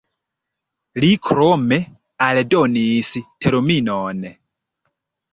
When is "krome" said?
1.25-1.77